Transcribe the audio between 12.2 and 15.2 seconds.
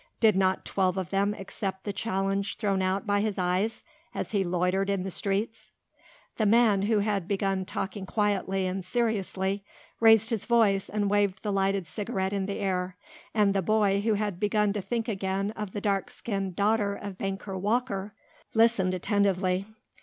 in the air and the boy who had begun to think